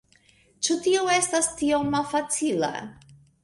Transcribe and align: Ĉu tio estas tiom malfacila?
Ĉu 0.67 0.77
tio 0.85 1.03
estas 1.17 1.51
tiom 1.61 1.95
malfacila? 1.99 2.75